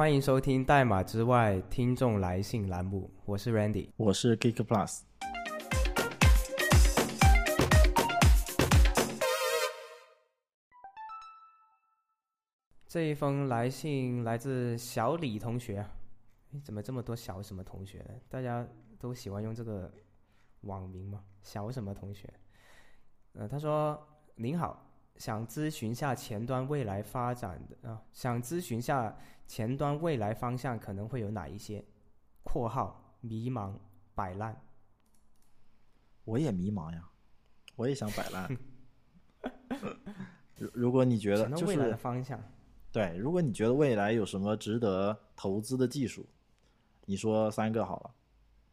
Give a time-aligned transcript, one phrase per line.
[0.00, 5.02] 欢迎收听《代码之外》听众来信栏目，我是 Randy，我是 Geek Plus。
[12.88, 15.86] 这一封来信来自小李同学，
[16.52, 18.14] 诶怎么这么多小什么同学呢？
[18.30, 18.66] 大家
[18.98, 19.92] 都喜欢用这个
[20.62, 21.22] 网名吗？
[21.42, 22.26] 小什么同学？
[23.34, 24.02] 呃，他说
[24.34, 24.89] ：“您好，
[25.20, 29.14] 想咨询下前端未来发展的啊，想咨询下
[29.46, 31.84] 前端未来方向可能会有哪一些
[32.42, 33.74] ？（括号迷茫
[34.14, 34.58] 摆烂。
[36.24, 37.06] 我也迷茫呀，
[37.76, 38.56] 我也想摆烂。
[40.56, 42.42] 如如果你觉得就是未来的方向，
[42.90, 46.26] 对，如果你觉得未来有什么值得投资的技术，
[47.04, 48.10] 你说三个好了。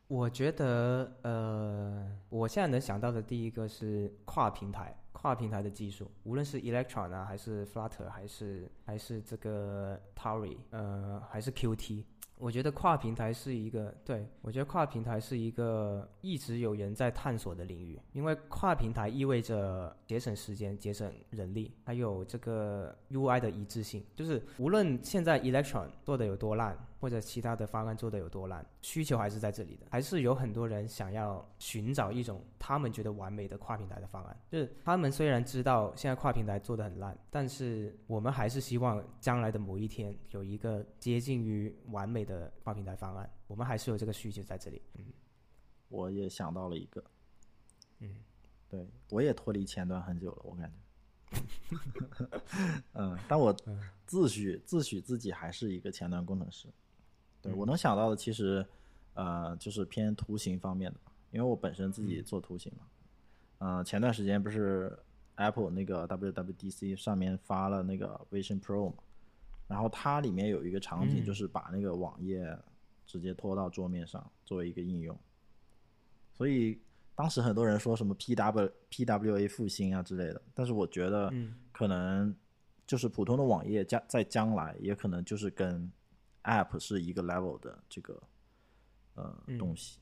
[0.08, 12.04] 我觉得，呃，我现在能想到的第一个是跨平台，跨平台的技术，无论是 Electron 啊，还是 Flutter，还是还是这个 t a r i 呃，还是 Qt，
[12.38, 34.38] 我觉得跨平台是一个，对我觉得跨平台是一个一直有人在探索的领域，因为跨平台意味着节省时间、节省人力，还有这个 UI 的一致性，就是无论现在 Electron 做的有多烂，或者其他的方案做的有多烂，需求还是在这里的，还是有很多人想要寻找一种他们觉得完美的跨平台的方案。
[34.50, 44.81] 就是他们虽然知道现在跨平台做的很烂，但是我们还是希望将来的某一天有一个接近于完美的跨平台方案，我们还是有这个需求在这里。
[44.95, 45.06] 嗯
[45.90, 47.02] 我也想到了一个，
[48.00, 48.18] 嗯，
[48.68, 50.75] 对我也脱离前端很久了，我感觉。
[52.92, 53.53] 嗯，但我
[54.06, 56.68] 自诩自诩自己还是一个前端工程师。
[57.48, 58.66] 对我能想到的，其实
[59.14, 61.00] 呃就是偏图形方面的，
[61.31, 62.84] 因为我本身自己做图形嘛。
[63.59, 64.95] 嗯、前段时间不是
[65.36, 68.98] Apple 那个 WWDC 上面发了那个 Vision Pro 嘛，
[69.68, 72.56] 然后它里面有一个场景，就是把那个网页
[73.06, 75.18] 直接拖到桌面上作为一个应用。
[76.34, 76.80] 所以
[77.16, 81.34] 当时很多人说什么 PW PWA 复兴啊之类的，但是我觉得
[81.72, 82.35] 可能
[82.85, 85.91] 就是普通的网页将在将来也可能就是跟
[86.47, 88.22] App 是一个 level 的这个
[89.16, 90.00] 呃东西。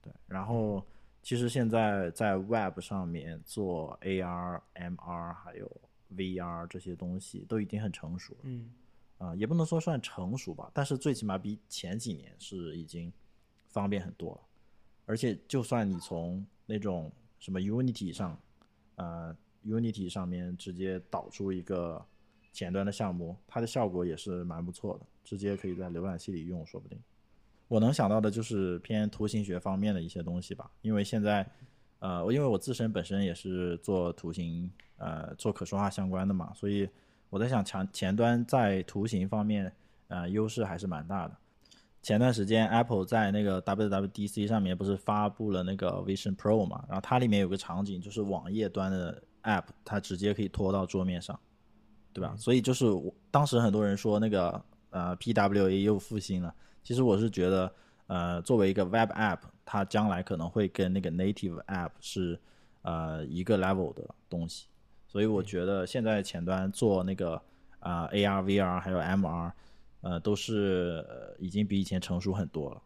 [0.00, 0.86] 对，然后
[1.22, 5.70] 其实现在在 Web 上面做 AR、MR 还有
[6.14, 8.40] VR 这些东西都已经很成熟了。
[8.44, 8.72] 嗯
[9.18, 13.12] 啊、也不能说算成熟吧，但是最起码比前几年是已经
[13.66, 14.40] 方便很多了。
[15.06, 18.40] 而且就算你从那种什么 Unity 上，
[18.94, 22.00] 呃，Unity 上面直接导出一个
[22.52, 26.98] 前端的项目，它的效果也是蛮不错的，直接可以在浏览器里用，说不定。
[27.68, 31.46] 我能想到的就是偏图形学方面的一些东西吧，因为现在，
[31.98, 36.88] 呃，因为我自身本身也是做图形，呃，做可视化相关的嘛，所以
[37.28, 39.70] 我在想前前端在图形方面，
[40.08, 41.36] 呃，优势还是蛮大的。
[42.00, 51.38] 前段时间 Apple 在那个 WWDC 上面不是发布了那个 Vision Pro 嘛，然后它里面有个场景就是网页端的 App 它直接可以拖到桌面上，
[52.18, 52.34] 对吧？
[52.36, 57.72] 所以就是我当时很多人说那个呃 PWA 又复兴了，其实我是觉得
[58.06, 62.38] 呃作为一个 Web App，它将来可能会跟那个 Native App 是
[62.82, 64.66] 呃一个 level 的东西，
[65.06, 67.34] 所以我觉得现在前端做那个
[67.80, 69.52] 啊、呃 AR、VR 还有 MR。
[70.00, 72.82] 呃，都是、呃、已经比以前成熟很多了。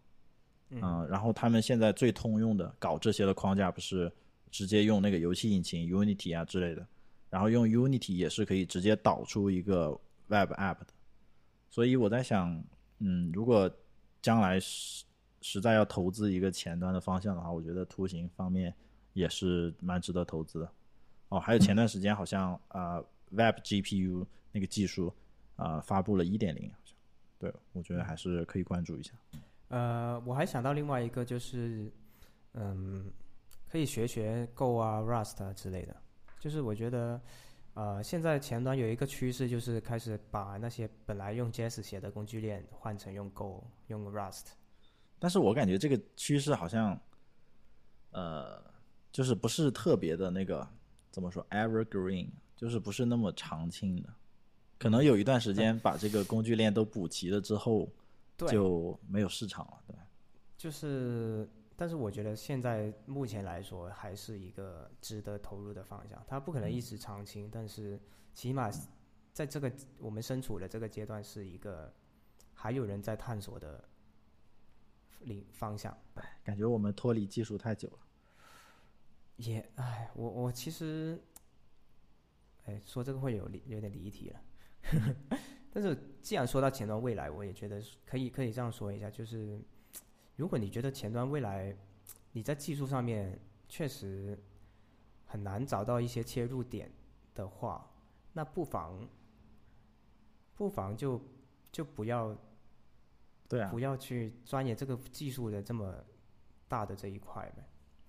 [0.70, 4.10] 嗯、然后他们现在最通用的搞这些的框架，不是
[4.50, 6.86] 直接用那个游戏引擎 Unity 啊之类的，
[7.32, 9.98] 然后用 Unity 也是可以直接导出一个
[10.28, 10.88] Web App 的。
[11.70, 12.62] 所以我在想，
[12.98, 13.70] 嗯，如果
[14.20, 15.06] 将来实
[15.40, 18.74] 实在要投资一个前端的方向的话，我觉得图形方面
[19.14, 20.70] 也是蛮值得投资的。
[21.30, 25.10] 哦，还有前段时间好像啊、呃 Web GPU 那个技术
[25.56, 26.94] 啊、发布了一点零，好像，
[27.38, 29.14] 对我觉得还是可以关注一下。
[29.68, 31.90] 呃，我还想到另外一个就是，
[32.52, 33.10] 嗯，
[33.70, 35.96] 可以学学 Go 啊、Rust 之类的。
[36.42, 37.20] 就是我觉得，
[37.74, 44.46] 呃，现在前端有一个趋势，就是开始把那些本来用 JS 写的工具链换成用 Go、用 Rust。
[45.20, 47.00] 但是我感觉这个趋势好像，
[48.10, 48.60] 呃，
[49.12, 50.68] 就是不是特别的那个
[51.12, 54.08] 怎么说 evergreen，就是不是那么常青的。
[54.78, 57.88] 可能有一段时间把这个工具链都补齐了之后，
[58.36, 60.02] 就没有市场了，对吧？
[60.58, 61.48] 就是，
[61.82, 66.24] 但是我觉得现在目前来说还是一个值得投入的方向。
[66.28, 68.00] 它不可能一直长青，但是
[68.32, 68.70] 起码
[69.32, 69.68] 在这个
[69.98, 71.92] 我们身处的这个阶段，是一个
[72.54, 73.82] 还有人在探索的
[75.22, 75.92] 领方向。
[76.44, 77.98] 感觉我们脱离技术太久了。
[79.38, 81.20] 也，哎，我我其实，
[82.66, 84.40] 哎，说这个会有离有点离题了。
[85.74, 89.60] 但是既然说到前端未来，我也觉得可以可以这样说一下，就是
[90.36, 91.76] 如果你觉得前端未来
[92.32, 93.38] 你在技术上面
[93.68, 94.38] 确实
[95.26, 96.90] 很难找到一些切入点
[97.34, 97.90] 的话，
[98.32, 99.08] 那不妨
[100.54, 101.20] 不妨就
[101.70, 102.36] 就不要
[103.48, 105.94] 对啊不，要去钻研这个技术的这么
[106.68, 107.64] 大的这一块呗。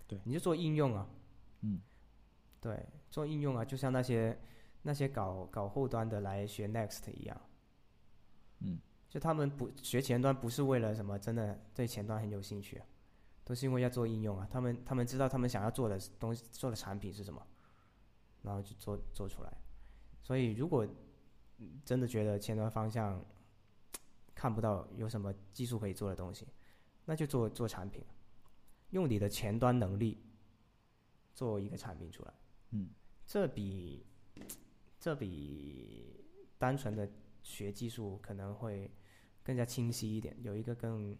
[0.07, 1.09] 对你就做应用啊。
[1.61, 1.81] 嗯。
[2.61, 4.39] 对，做应用啊，就像那些
[4.83, 7.41] 那些搞搞后端的来学 Next 一样。
[8.59, 8.79] 嗯。
[9.13, 12.85] 就他们不学前端不是为了什么真的对前端很有兴趣、啊，
[13.43, 14.47] 都是因为要做应用啊。
[14.49, 17.45] 他们他们知道他们想要做的东西做的产品是什么，
[18.41, 19.53] 然后就做做出来。
[20.23, 20.83] 所以如果
[21.59, 23.23] 嗯真的觉得前端方向
[24.33, 26.47] 看不到有什么技术可以做的东西，
[27.05, 28.03] 那就做做产品，
[28.89, 30.23] 用你的前端能力
[31.35, 32.33] 做一个产品出来。
[32.71, 32.89] 嗯，
[33.27, 34.07] 这比
[34.99, 36.25] 这比
[36.57, 37.07] 单纯的
[37.43, 38.89] 学技术可能会
[39.43, 41.17] 更加清晰一点，有一个更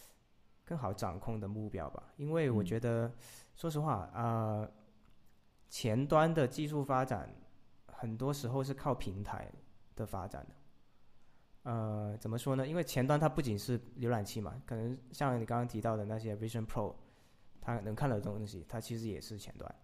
[0.64, 2.12] 更好掌控的目标吧。
[2.16, 3.12] 因为我嗯觉得，
[3.54, 4.72] 说实话啊、呃
[5.70, 7.28] 前端的技术发展
[7.88, 9.52] 很多时候是靠平台
[9.94, 11.70] 的发展的。
[11.70, 12.66] 呃，怎么说呢？
[12.66, 16.94] 因为前端它不仅是浏览器嘛，可能像你刚刚提到的那些 Vision Pro，
[17.60, 19.74] 它能看到的东西，它其实也是前端。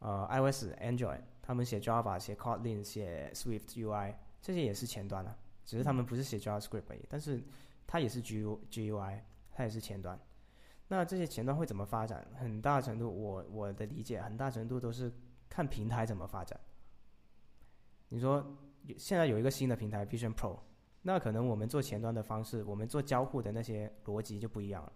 [0.00, 7.42] 呃，iOS、Android，他们写 Java、写 Kotlin、写 Swift UI，这些也是前端啊，只是他们不是写 JavaScript 而已，但是
[7.86, 9.20] 它也是 GU GUI，
[9.52, 10.18] 它也是前端。
[10.86, 12.26] 那这些前端会怎么发展？
[12.38, 15.12] 很大程度，我我的理解，很大程度都是
[15.48, 16.60] 看平台怎么发展。
[18.10, 18.56] 你说
[18.98, 20.58] 现在有一个新的平台 Vision Pro，
[21.02, 24.92] 那可能我们做前端的方式，我们做交互的那些逻辑就不一样了。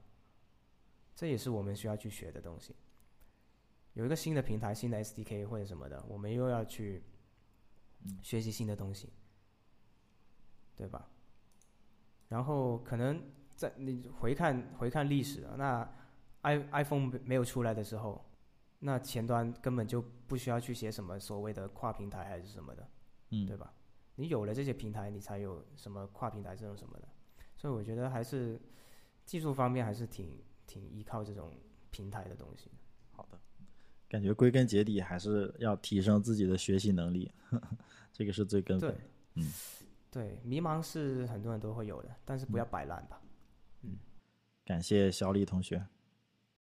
[1.14, 2.76] 这也是我们需要去学的东西。
[3.94, 7.02] 有一个新的平台、新的 SDK 或者什么的，我们又要去
[8.22, 9.10] 学习新的东西，
[10.78, 11.06] 对吧？
[12.28, 13.20] 然后可能
[13.56, 15.94] 在你回看回看历史啊，那
[16.42, 18.24] i iPhone 没有出来的时候，
[18.78, 22.88] 那前端根本就不需要去写什么所谓的跨平台还是什么的，
[23.30, 23.74] 嗯对吧？
[24.14, 27.08] 你有了这些平台，你才有什么跨平台这种什么的，
[27.56, 28.60] 所以我觉得还是
[29.24, 31.52] 技术方面还是挺挺依靠这种
[31.90, 32.70] 平台的东西。
[33.10, 33.38] 好的，
[34.08, 37.32] 感觉归根结底还是要提升自己的学习能力，
[38.12, 39.00] 这个是最根本对。，
[39.34, 39.52] 嗯，
[40.10, 43.20] 对，迷茫是很多人都会有的，但是不要摆烂吧。
[43.82, 43.96] 嗯
[44.64, 45.86] 感谢小李同学。